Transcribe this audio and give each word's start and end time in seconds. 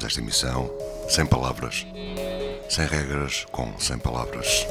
Começamos 0.00 0.04
esta 0.04 0.20
emissão 0.20 0.70
sem 1.08 1.26
palavras, 1.26 1.86
sem 2.68 2.86
regras, 2.86 3.46
com 3.50 3.78
sem 3.78 3.98
palavras. 3.98 4.66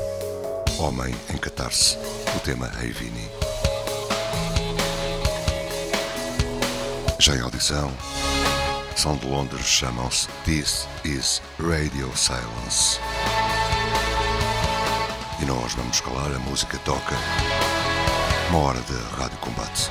Homem 0.78 1.13
em 1.34 1.38
catarse, 1.38 1.97
o 2.35 2.40
tema 2.40 2.72
Hey 2.81 2.91
Vini. 2.91 3.29
Já 7.19 7.35
em 7.35 7.41
audição, 7.41 7.91
são 8.95 9.18
de 9.18 9.28
Londres, 9.28 9.66
chamam-se 9.66 10.28
This 10.45 10.88
is 11.03 11.41
Radio 11.59 12.12
Silence. 12.16 13.00
E 15.41 15.45
nós 15.45 15.73
vamos 15.73 16.01
calar, 16.01 16.31
a 16.34 16.39
música 16.39 16.78
toca. 16.79 17.16
Uma 18.50 18.59
hora 18.59 18.79
de 18.81 18.94
rádio 19.16 19.38
combate. 19.39 19.89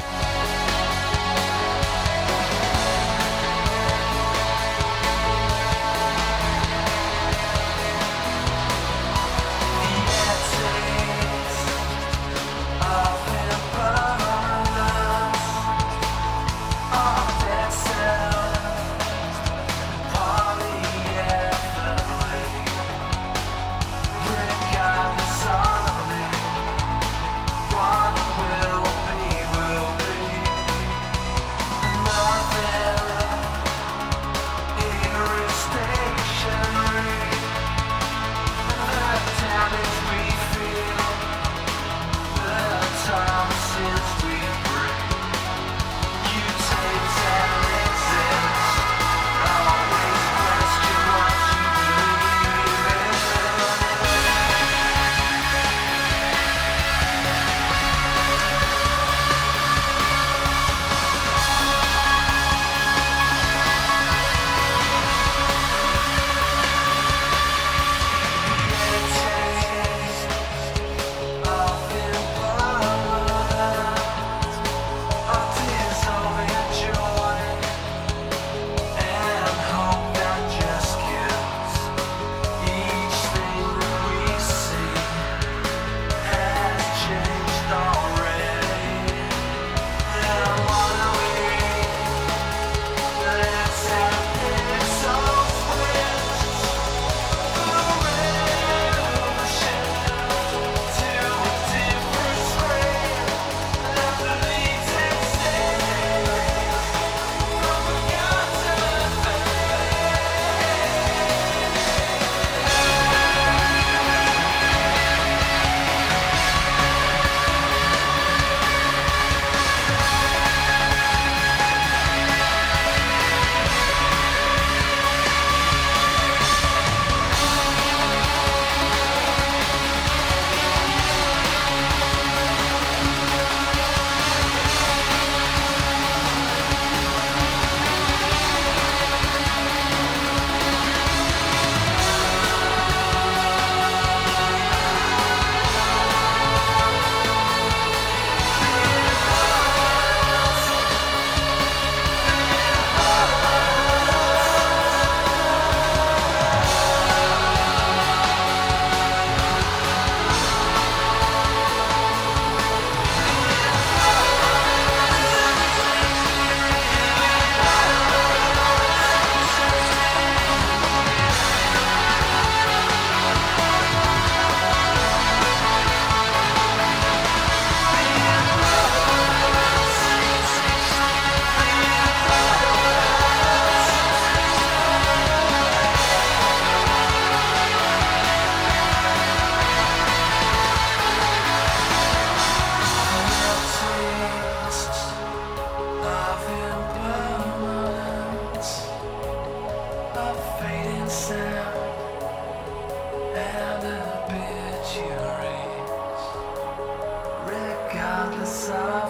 suffer. 208.48 209.07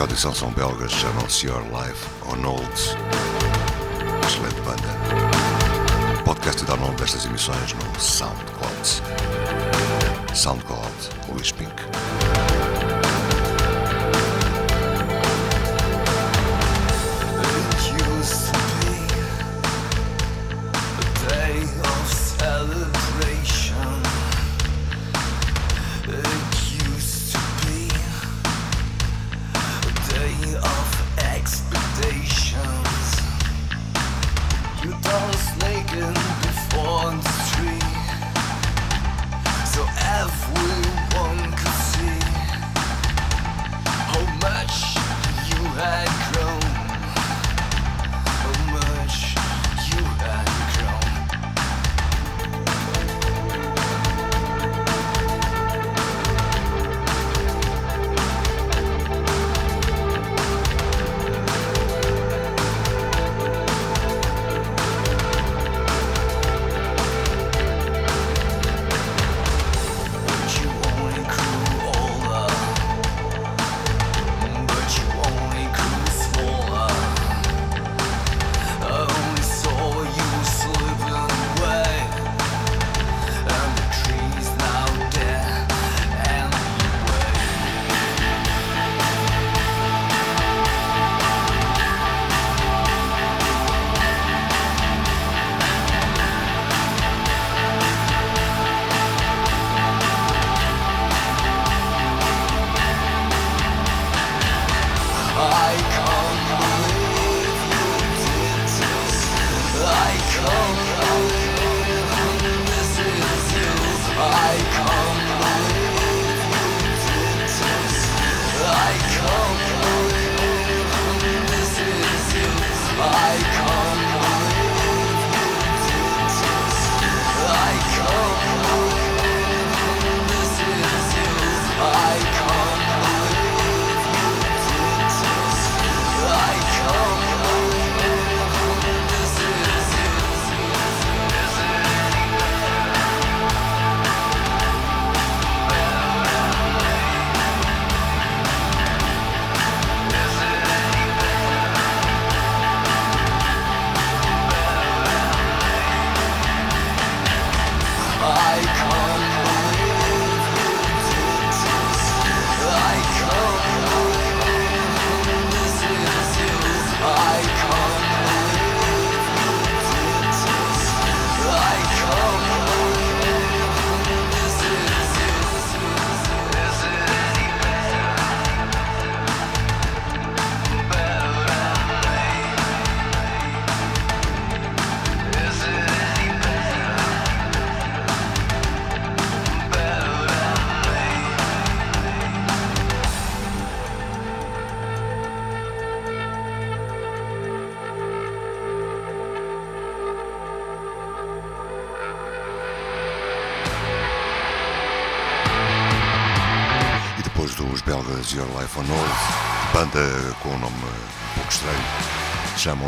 Audição 0.00 0.34
são 0.34 0.50
belgas, 0.52 0.90
chamam-se 0.90 1.46
Your 1.46 1.62
Life 1.64 2.08
on 2.26 2.40
Hold. 2.42 2.66
Excelente 4.24 4.60
banda. 4.62 6.22
Podcast 6.24 6.62
e 6.62 6.66
download 6.66 6.96
destas 6.96 7.26
emissões 7.26 7.74
no 7.74 8.00
SoundCloud. 8.00 9.02
SoundCloud, 10.34 10.92
Luís 11.28 11.52
Pink. 11.52 11.74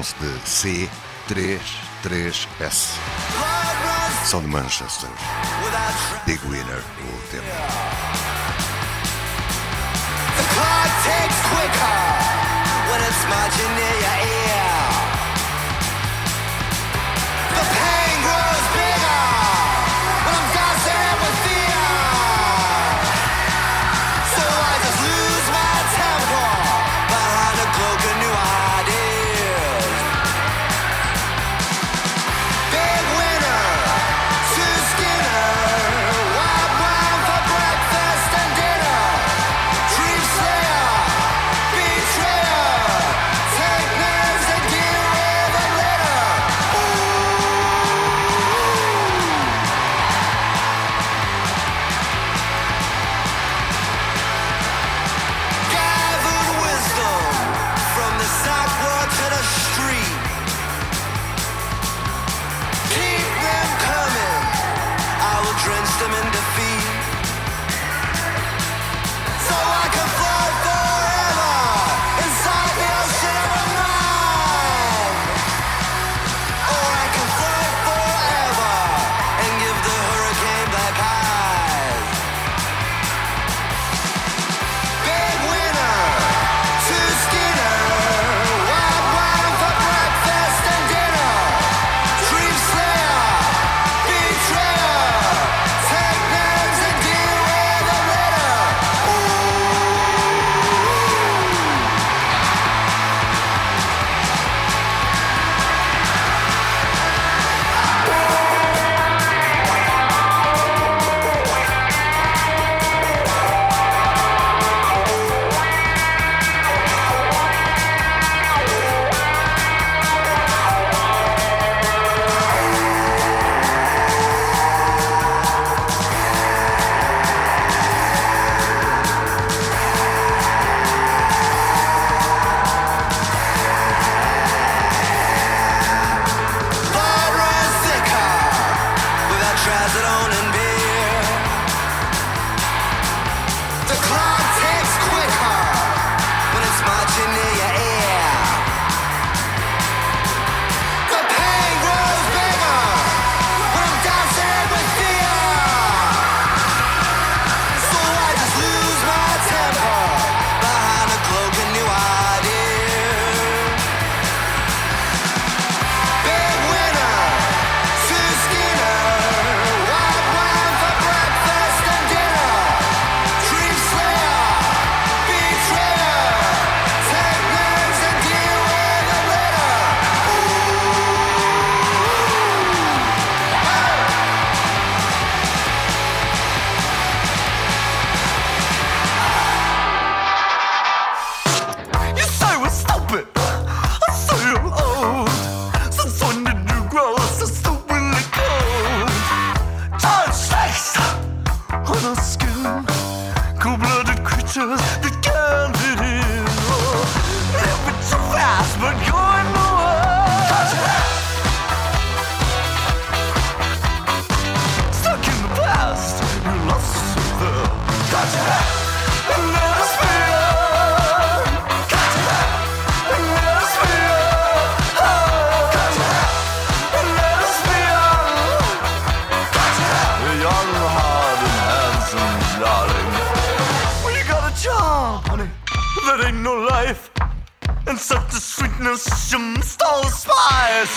chamam-se 0.05 0.15
de 0.21 0.29
C33S. 1.31 2.99
São 4.25 4.43
de 4.43 4.49
Manchester. 4.49 5.09
Big 6.27 6.41
Winner, 6.47 6.83
o 7.01 7.19
tema. 7.31 7.45
The 10.37 10.45
clock 10.55 10.91
ticks 11.05 11.41
quicker 11.49 12.01
when 12.91 13.01
it's 13.03 13.25
marching 13.29 13.73
near 13.77 13.97
your 14.01 14.19
ear. 14.29 14.44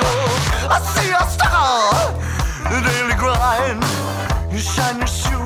I 0.03 0.79
see 0.93 1.11
a 1.11 1.23
star 1.29 2.07
daily 2.83 3.15
grind. 3.15 3.83
You 4.51 4.59
shine 4.59 4.97
your 4.97 5.07
shoes. 5.07 5.36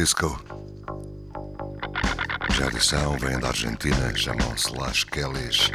Disco. 0.00 0.42
Já 2.56 2.64
a 2.64 2.68
edição 2.68 3.18
vem 3.18 3.38
da 3.38 3.48
Argentina, 3.48 4.16
chamam-se 4.16 4.74
Las 4.74 5.04
Kellys. 5.04 5.70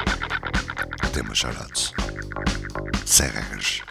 O 1.06 1.10
tema 1.12 1.36
Charados. 1.36 1.94
Sem 3.06 3.30
regras. 3.30 3.84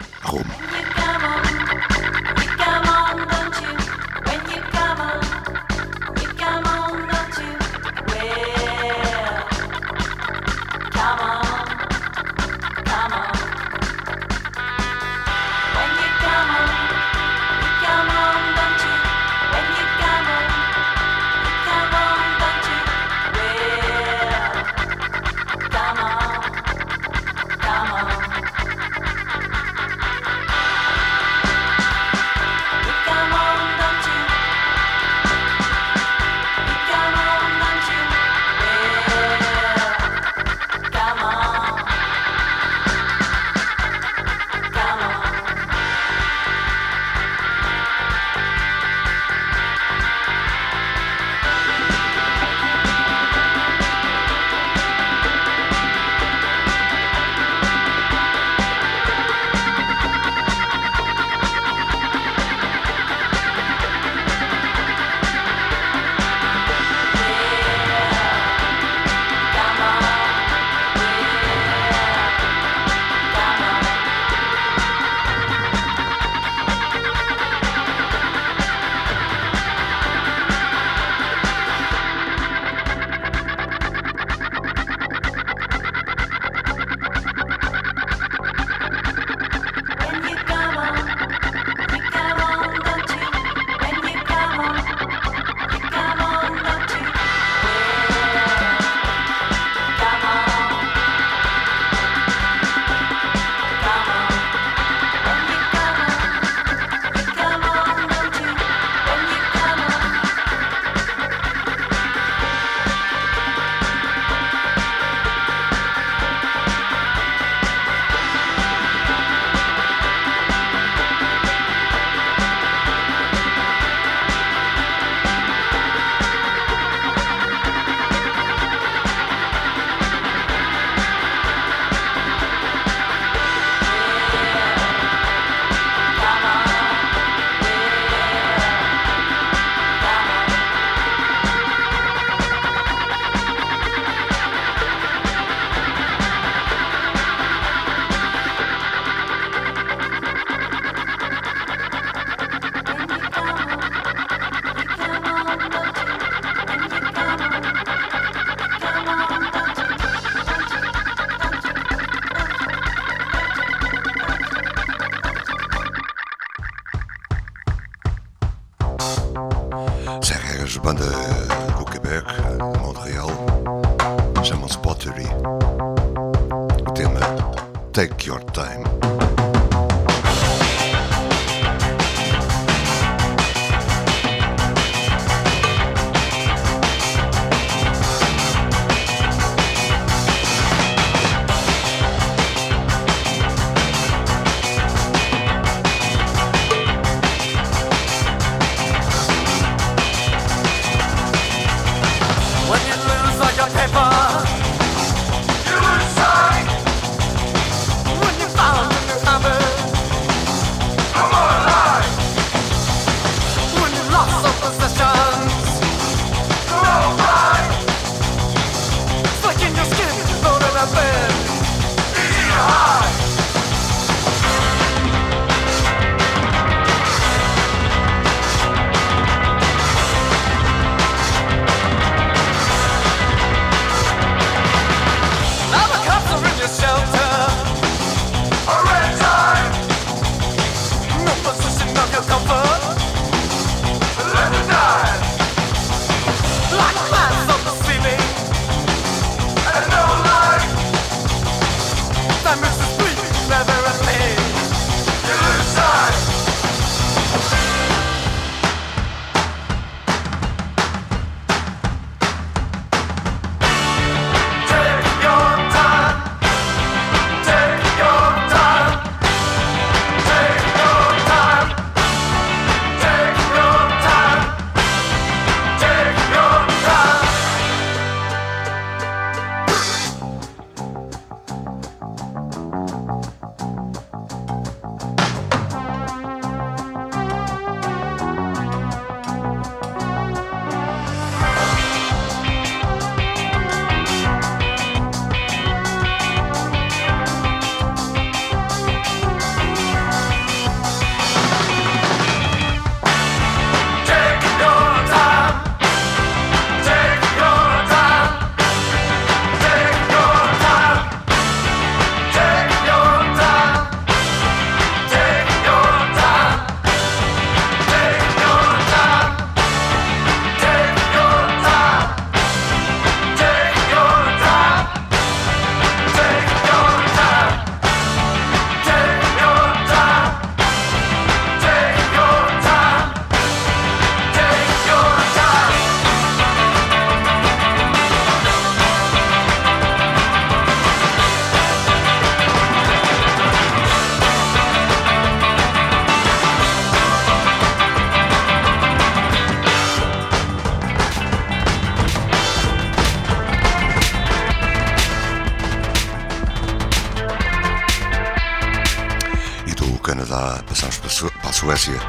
Para 361.45 361.49
a 361.49 361.53
Suécia 361.53 361.99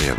é 0.00 0.12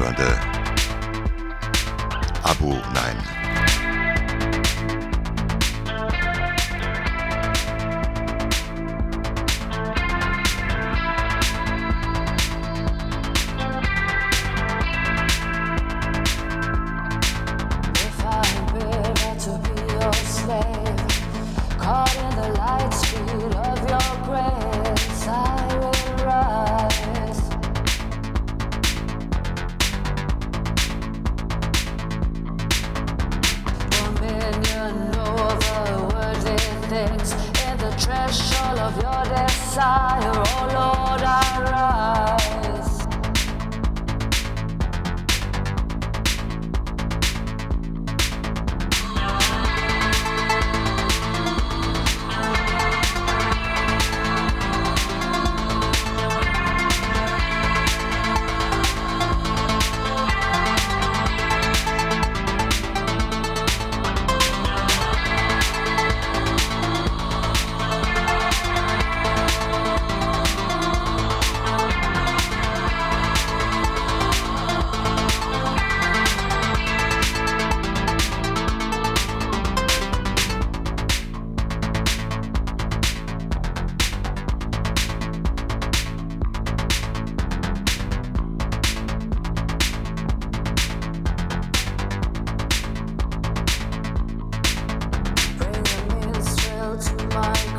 a 97.35 97.72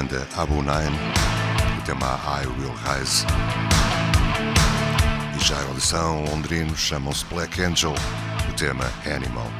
banda 0.00 0.26
Abu 0.34 0.62
Nine, 0.62 0.96
o 1.78 1.82
tema 1.84 2.18
I 2.24 2.46
Will 2.46 2.74
Rise. 2.84 3.26
E 5.36 5.44
já 5.44 5.56
a 5.58 5.64
audição 5.64 6.24
londrino 6.24 6.74
chamam-se 6.74 7.26
Black 7.26 7.62
Angel, 7.62 7.92
o 8.48 8.52
tema 8.54 8.90
Animal. 9.04 9.59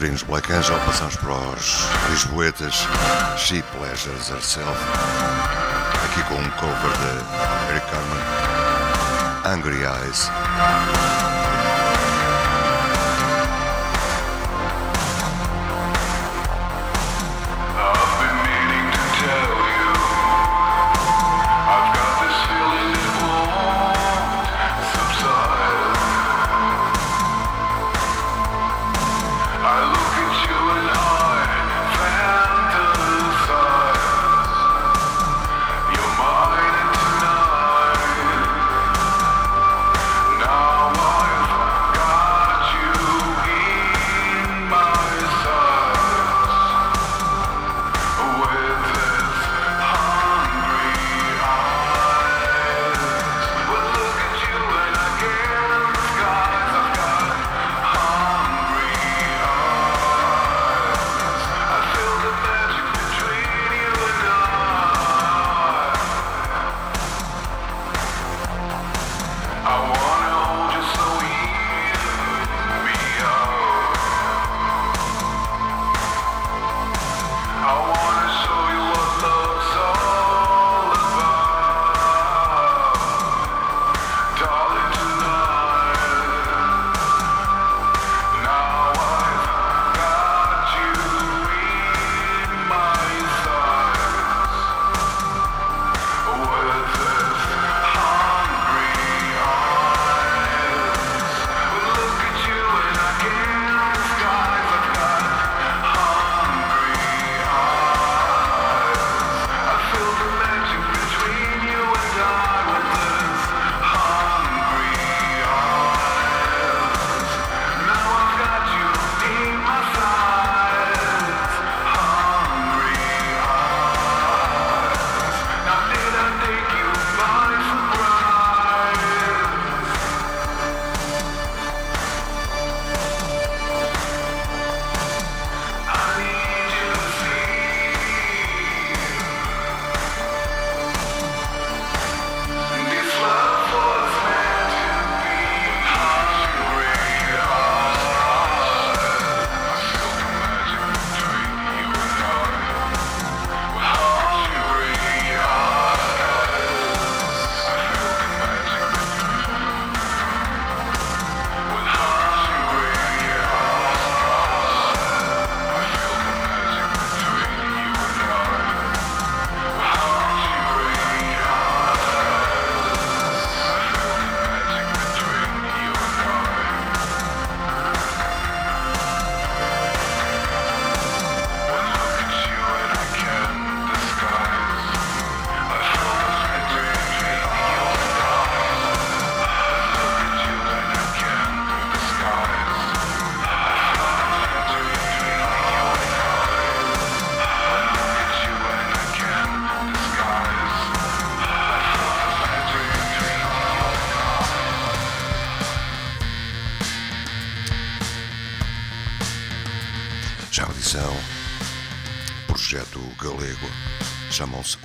londrinos 0.00 0.22
Black 0.22 0.50
Angel, 0.50 0.78
passamos 0.86 1.14
para 1.16 1.34
os 1.34 1.86
lisboetas 2.08 2.86
She 3.36 3.62
Pleasures 3.64 4.30
Herself, 4.30 4.80
aqui 6.06 6.22
com 6.22 6.36
um 6.36 6.50
cover 6.52 6.90
de 6.96 7.70
Eric 7.70 7.86
Carmen, 7.90 8.18
Angry 9.44 9.84
Eyes. 9.84 11.39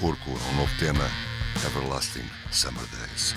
Urco, 0.02 0.32
um 0.32 0.56
novo 0.56 0.72
tema, 0.80 1.10
Everlasting 1.66 2.28
Summer 2.52 2.86
Days. 2.88 3.36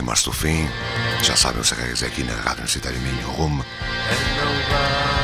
Aproximar-se 0.00 0.24
do 0.24 0.32
fim. 0.32 0.66
Já 1.22 1.36
sabem, 1.36 1.60
o 1.60 1.64
Sacagas 1.64 2.02
é 2.02 2.06
aqui 2.06 2.24
na 2.24 2.32
Rádio 2.32 2.60
Universitária 2.60 2.98
Minho 2.98 3.30
Rumo. 3.32 3.62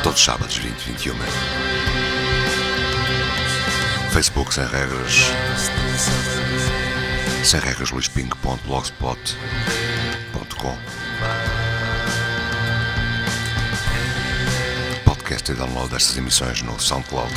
Todos 0.03 0.19
os 0.19 0.25
sábados, 0.25 0.55
20 0.57 0.79
21. 0.79 1.15
Facebook 4.11 4.53
sem 4.53 4.67
regras. 4.67 5.31
Sem 7.45 7.61
regras 7.61 7.91
luispingo.blogspot.com 7.91 10.79
Podcast 15.05 15.53
e 15.53 15.55
download 15.55 15.91
destas 15.91 16.17
emissões 16.17 16.63
no 16.63 16.79
SoundCloud. 16.79 17.33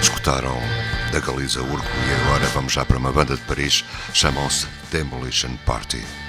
Escutaram 0.00 0.56
da 1.12 1.20
Galiza 1.20 1.60
Urco 1.60 1.84
e 1.84 2.22
agora 2.22 2.46
vamos 2.54 2.72
já 2.72 2.86
para 2.86 2.96
uma 2.96 3.12
banda 3.12 3.36
de 3.36 3.42
Paris, 3.42 3.84
chamam-se 4.14 4.66
Demolition 4.90 5.54
Party. 5.66 6.21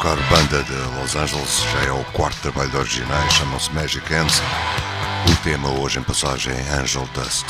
Tocar 0.00 0.16
banda 0.30 0.62
de 0.62 0.98
Los 0.98 1.14
Angeles, 1.14 1.62
já 1.72 1.88
é 1.88 1.92
o 1.92 2.02
quarto 2.12 2.40
trabalho 2.40 2.70
de 2.70 2.76
originais, 2.78 3.32
chamam-se 3.34 3.70
Magic 3.74 4.10
Hands. 4.10 4.40
O 5.30 5.36
tema 5.42 5.68
hoje 5.68 5.98
em 5.98 6.02
passagem 6.02 6.54
é 6.54 6.72
Angel 6.72 7.06
Dust. 7.12 7.44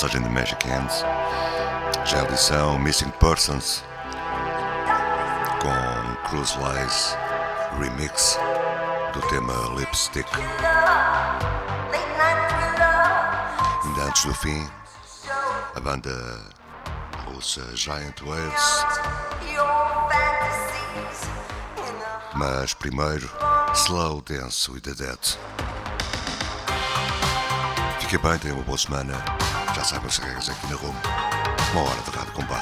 Passagem 0.00 0.22
de 0.22 0.28
Magic 0.30 0.66
Hands. 0.66 1.04
Já 2.06 2.20
a 2.20 2.24
edição 2.24 2.78
Missing 2.78 3.10
Persons 3.10 3.84
com 5.60 6.28
Cruz 6.28 6.56
Lies 6.56 7.16
remix 7.78 8.38
do 9.12 9.20
tema 9.28 9.52
Lipstick. 9.76 10.26
Ainda 13.84 14.02
antes 14.04 14.24
do 14.24 14.34
fim, 14.34 14.66
a 15.76 15.80
banda 15.80 16.40
russa 17.26 17.76
Giant 17.76 18.22
Waves. 18.22 18.86
Mas 22.34 22.72
primeiro, 22.72 23.30
Slow 23.74 24.22
Dance 24.22 24.70
with 24.70 24.80
the 24.80 24.94
Dead. 24.94 25.18
ಕ್ಕೆ 28.10 28.18
ಬಾಯ್ತೇವೆ 28.22 28.62
ಬೋಸ್ಮ್ಯಾನ್ 28.68 29.12
ಶಾಸಕ 29.74 30.06
ಸಿಗಕ್ಕೆ 30.14 30.66
ನೀರು 30.66 30.90
ಮೋಹನ 31.74 32.00
ತಗೊಂಡ್ಕೊಂಬ 32.06 32.52